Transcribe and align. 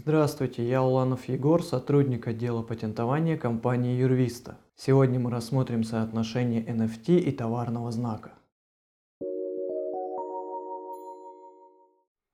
Здравствуйте, 0.00 0.62
я 0.62 0.80
Уланов 0.80 1.28
Егор, 1.28 1.60
сотрудник 1.60 2.28
отдела 2.28 2.62
патентования 2.62 3.36
компании 3.36 3.98
Юрвиста. 3.98 4.56
Сегодня 4.76 5.18
мы 5.18 5.28
рассмотрим 5.28 5.82
соотношение 5.82 6.64
NFT 6.64 7.18
и 7.18 7.32
товарного 7.32 7.90
знака. 7.90 8.30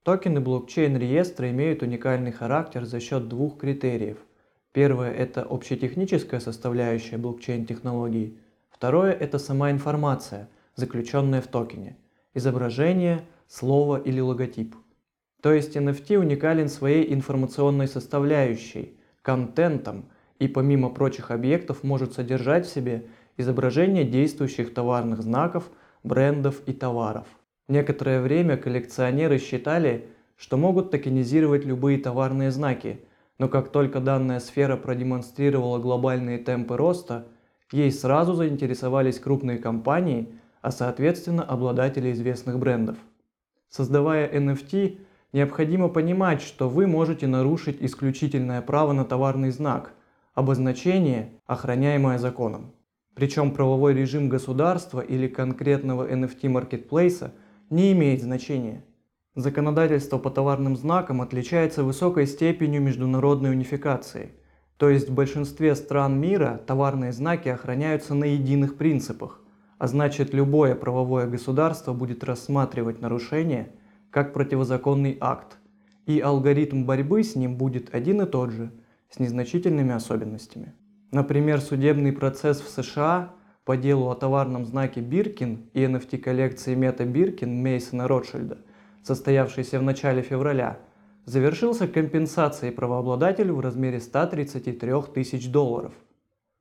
Токены 0.03 0.43
блокчейн-реестра 0.43 1.51
имеют 1.53 1.81
уникальный 1.81 2.33
характер 2.33 2.85
за 2.85 3.01
счет 3.01 3.29
двух 3.29 3.57
критериев. 3.57 4.19
Первое– 4.73 5.11
это 5.15 5.41
общетехническая 5.41 6.41
составляющая 6.41 7.17
блокчейн-технологий. 7.17 8.39
Второе– 8.69 9.13
это 9.15 9.39
сама 9.39 9.71
информация, 9.71 10.51
заключенная 10.75 11.41
в 11.41 11.47
токене– 11.47 11.97
изображение, 12.35 13.25
слово 13.49 13.97
или 13.97 14.21
логотип– 14.21 14.77
то 15.45 15.53
есть 15.53 15.77
NFT 15.77 16.17
уникален 16.17 16.71
своей 16.71 17.13
информационной 17.13 17.87
составляющей, 17.87 18.97
контентом 19.21 20.07
и 20.39 20.49
помимо 20.49 20.89
прочих 20.89 21.31
объектов 21.31 21.83
может 21.83 22.15
содержать 22.15 22.65
в 22.65 22.73
себе 22.73 23.09
изображение 23.37 24.05
действующих 24.05 24.73
товарных 24.73 25.21
знаков, 25.21 25.71
брендов 26.03 26.63
и 26.65 26.73
товаров. 26.73 27.27
Некоторое 27.69 28.23
время 28.23 28.57
коллекционеры 28.57 29.37
считали, 29.37 30.07
что 30.39 30.57
могут 30.57 30.91
токенизировать 30.91 31.67
любые 31.67 31.99
товарные 31.99 32.51
знаки, 32.51 33.03
но 33.39 33.51
как 33.51 33.69
только 33.69 34.01
данная 34.01 34.41
сфера 34.41 34.79
продемонстрировала 34.79 35.79
глобальные 35.79 36.39
темпы 36.39 36.79
роста, 36.79 37.27
ей 37.71 37.93
сразу 37.93 38.33
заинтересовались 38.33 39.21
крупные 39.21 39.59
компании, 39.59 40.41
а 40.63 40.71
соответственно 40.71 41.43
обладатели 41.43 42.13
известных 42.13 42.59
брендов. 42.59 42.97
Создавая 43.69 44.27
NFT, 44.33 45.01
Необходимо 45.35 45.89
понимать, 45.89 46.43
что 46.43 46.69
вы 46.69 46.87
можете 46.87 47.27
нарушить 47.27 47.79
исключительное 47.81 48.63
право 48.63 48.93
на 48.93 49.05
товарный 49.05 49.51
знак, 49.51 49.93
обозначение, 50.33 51.33
охраняемое 51.45 52.19
законом. 52.19 52.71
Причем 53.17 53.51
правовой 53.51 53.95
режим 53.95 54.29
государства 54.29 55.01
или 55.01 55.27
конкретного 55.27 56.09
NFT-маркетплейса 56.09 57.33
не 57.69 57.91
имеет 57.91 58.23
значения. 58.23 58.85
Законодательство 59.35 60.19
по 60.19 60.31
товарным 60.31 60.77
знакам 60.77 61.21
отличается 61.21 61.83
высокой 61.83 62.29
степенью 62.29 62.81
международной 62.81 63.51
унификации, 63.51 64.31
то 64.77 64.89
есть 64.89 65.09
в 65.09 65.15
большинстве 65.15 65.75
стран 65.75 66.17
мира 66.21 66.61
товарные 66.65 67.11
знаки 67.11 67.49
охраняются 67.49 68.15
на 68.15 68.27
единых 68.27 68.77
принципах, 68.77 69.41
а 69.79 69.89
значит 69.89 70.33
любое 70.33 70.77
правовое 70.77 71.27
государство 71.27 71.93
будет 71.93 72.23
рассматривать 72.23 73.01
нарушение– 73.01 73.73
как 74.15 74.33
противозаконный 74.33 75.19
акт, 75.21 75.59
и 76.07 76.21
алгоритм 76.21 76.85
борьбы 76.85 77.25
с 77.25 77.35
ним 77.35 77.57
будет 77.57 77.93
один 77.93 78.23
и 78.23 78.27
тот 78.27 78.53
же, 78.53 78.71
с 79.11 79.19
незначительными 79.19 79.93
особенностями. 79.93 80.73
Например, 81.11 81.61
судебный 81.61 82.13
процесс 82.13 82.61
в 82.61 82.69
США 82.69 83.33
по 83.65 83.77
делу 83.77 84.11
о 84.11 84.15
товарном 84.15 84.67
знаке 84.67 85.01
Биркин 85.01 85.69
и 85.73 85.83
NFT-коллекции 85.83 86.77
Мета 86.77 87.05
Биркин 87.05 87.61
Мейсона 87.61 88.07
Ротшильда, 88.07 88.59
состоявшийся 89.03 89.81
в 89.81 89.83
начале 89.83 90.23
февраля, 90.23 90.79
завершился 91.25 91.89
компенсацией 91.89 92.71
правообладателю 92.71 93.57
в 93.57 93.61
размере 93.61 93.99
133 93.99 94.93
тысяч 95.13 95.51
долларов. 95.51 95.93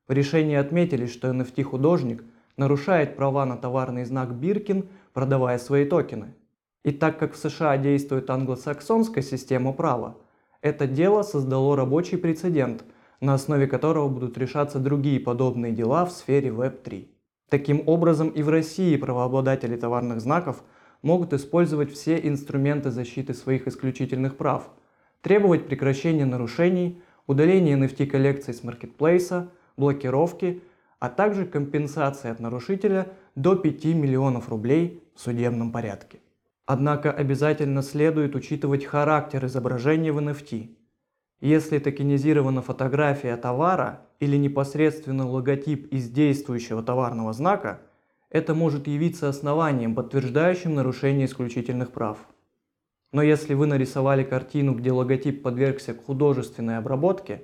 В 0.07 0.11
решении 0.11 0.55
отметили, 0.55 1.05
что 1.05 1.29
NFT-художник 1.29 2.23
нарушает 2.57 3.15
права 3.15 3.45
на 3.45 3.57
товарный 3.57 4.05
знак 4.05 4.33
Биркин, 4.33 4.87
продавая 5.13 5.59
свои 5.59 5.85
токены– 5.85 6.33
и 6.83 6.91
так 6.91 7.17
как 7.17 7.33
в 7.33 7.37
США 7.37 7.77
действует 7.77 8.29
англосаксонская 8.29 9.23
система 9.23 9.73
права, 9.73 10.17
это 10.61 10.87
дело 10.87 11.23
создало 11.23 11.75
рабочий 11.75 12.17
прецедент, 12.17 12.83
на 13.21 13.33
основе 13.33 13.67
которого 13.67 14.09
будут 14.09 14.37
решаться 14.37 14.79
другие 14.79 15.19
подобные 15.19 15.71
дела 15.71 16.05
в 16.05 16.11
сфере 16.11 16.49
Web3. 16.49 17.07
Таким 17.49 17.83
образом 17.85 18.29
и 18.29 18.41
в 18.41 18.49
России 18.49 18.97
правообладатели 18.97 19.75
товарных 19.75 20.19
знаков 20.21 20.63
могут 21.01 21.33
использовать 21.33 21.91
все 21.91 22.17
инструменты 22.17 22.91
защиты 22.91 23.33
своих 23.33 23.67
исключительных 23.67 24.35
прав, 24.37 24.69
требовать 25.21 25.67
прекращения 25.67 26.25
нарушений, 26.25 27.01
удаления 27.27 27.77
NFT-коллекций 27.77 28.53
с 28.53 28.63
маркетплейса, 28.63 29.51
блокировки, 29.77 30.61
а 30.99 31.09
также 31.09 31.45
компенсации 31.45 32.29
от 32.29 32.39
нарушителя 32.39 33.07
до 33.35 33.55
5 33.55 33.85
миллионов 33.85 34.49
рублей 34.49 35.03
в 35.15 35.21
судебном 35.21 35.71
порядке. 35.71 36.22
Однако 36.65 37.11
обязательно 37.11 37.81
следует 37.81 38.35
учитывать 38.35 38.85
характер 38.85 39.45
изображения 39.45 40.13
в 40.13 40.19
NFT. 40.19 40.75
Если 41.41 41.79
токенизирована 41.79 42.61
фотография 42.61 43.35
товара 43.35 44.07
или 44.19 44.37
непосредственно 44.37 45.27
логотип 45.27 45.91
из 45.91 46.09
действующего 46.09 46.81
товарного 46.81 47.33
знака, 47.33 47.81
это 48.29 48.55
может 48.55 48.87
явиться 48.87 49.27
основанием, 49.27 49.93
подтверждающим 49.93 50.73
нарушение 50.73 51.25
исключительных 51.25 51.91
прав. 51.91 52.17
Но 53.11 53.21
если 53.21 53.53
вы 53.53 53.67
нарисовали 53.67 54.23
картину, 54.23 54.73
где 54.73 54.91
логотип 54.91 55.43
подвергся 55.43 55.93
художественной 55.93 56.77
обработке, 56.77 57.43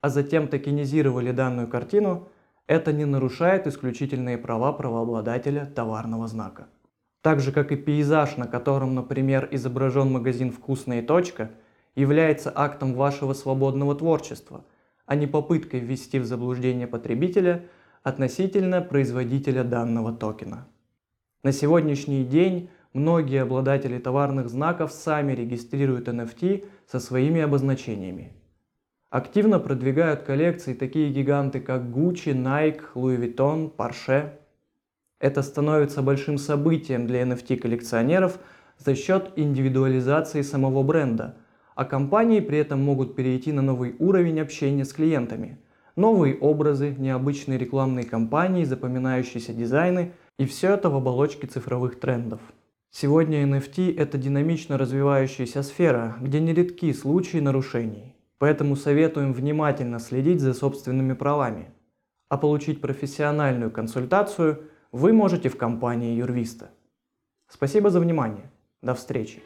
а 0.00 0.08
затем 0.08 0.46
токенизировали 0.46 1.32
данную 1.32 1.66
картину, 1.68 2.28
это 2.68 2.92
не 2.92 3.04
нарушает 3.04 3.66
исключительные 3.66 4.38
права 4.38 4.72
правообладателя 4.72 5.66
товарного 5.66 6.28
знака. 6.28 6.68
Так 7.22 7.38
же, 7.38 7.52
как 7.52 7.70
и 7.70 7.76
пейзаж, 7.76 8.36
на 8.36 8.48
котором, 8.48 8.96
например, 8.96 9.48
изображен 9.52 10.10
магазин 10.10 10.50
«Вкусная 10.50 11.02
точка», 11.02 11.52
является 11.94 12.52
актом 12.54 12.94
вашего 12.94 13.32
свободного 13.32 13.94
творчества, 13.94 14.64
а 15.06 15.14
не 15.14 15.28
попыткой 15.28 15.80
ввести 15.80 16.18
в 16.18 16.24
заблуждение 16.24 16.88
потребителя 16.88 17.64
относительно 18.02 18.80
производителя 18.80 19.62
данного 19.62 20.12
токена. 20.12 20.66
На 21.44 21.52
сегодняшний 21.52 22.24
день 22.24 22.70
многие 22.92 23.42
обладатели 23.42 23.98
товарных 23.98 24.48
знаков 24.48 24.90
сами 24.90 25.32
регистрируют 25.32 26.08
NFT 26.08 26.64
со 26.90 26.98
своими 26.98 27.40
обозначениями. 27.40 28.32
Активно 29.10 29.60
продвигают 29.60 30.22
коллекции 30.22 30.74
такие 30.74 31.12
гиганты, 31.12 31.60
как 31.60 31.82
Gucci, 31.82 32.32
Nike, 32.32 32.80
Louis 32.94 33.18
Vuitton, 33.18 33.70
Porsche– 33.76 34.32
это 35.22 35.42
становится 35.42 36.02
большим 36.02 36.36
событием 36.36 37.06
для 37.06 37.22
NFT-коллекционеров 37.22 38.38
за 38.76 38.96
счет 38.96 39.30
индивидуализации 39.36 40.42
самого 40.42 40.82
бренда, 40.82 41.36
а 41.76 41.84
компании 41.84 42.40
при 42.40 42.58
этом 42.58 42.82
могут 42.82 43.14
перейти 43.14 43.52
на 43.52 43.62
новый 43.62 43.94
уровень 44.00 44.40
общения 44.40 44.84
с 44.84 44.92
клиентами. 44.92 45.58
Новые 45.94 46.36
образы, 46.36 46.96
необычные 46.98 47.56
рекламные 47.56 48.04
кампании, 48.04 48.64
запоминающиеся 48.64 49.52
дизайны 49.52 50.12
и 50.38 50.44
все 50.44 50.74
это 50.74 50.90
в 50.90 50.96
оболочке 50.96 51.46
цифровых 51.46 52.00
трендов. 52.00 52.40
Сегодня 52.90 53.44
NFT– 53.44 53.96
это 53.96 54.18
динамично 54.18 54.76
развивающаяся 54.76 55.62
сфера, 55.62 56.16
где 56.20 56.40
нередки 56.40 56.92
случаи 56.92 57.38
нарушений. 57.38 58.16
Поэтому 58.38 58.74
советуем 58.74 59.32
внимательно 59.32 60.00
следить 60.00 60.40
за 60.40 60.52
собственными 60.52 61.12
правами. 61.12 61.68
А 62.28 62.36
получить 62.36 62.80
профессиональную 62.80 63.70
консультацию– 63.70 64.64
вы 64.92 65.14
можете 65.14 65.48
в 65.48 65.56
компании 65.56 66.14
Юрвиста. 66.14 66.70
Спасибо 67.48 67.90
за 67.90 67.98
внимание. 67.98 68.50
До 68.82 68.94
встречи. 68.94 69.42